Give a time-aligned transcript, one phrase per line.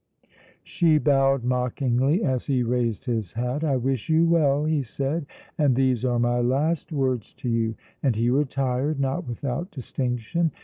[0.63, 3.63] She bowed mockingly as he raised his hat.
[3.63, 5.27] "I wish you well," he said,
[5.59, 10.53] "and these are my last words to you"; and he retired, not without distinction.